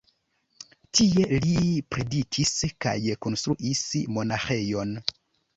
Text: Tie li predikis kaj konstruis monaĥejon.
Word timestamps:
Tie 0.99 1.27
li 1.43 1.57
predikis 1.95 2.55
kaj 2.87 2.97
konstruis 3.27 3.85
monaĥejon. 4.17 4.99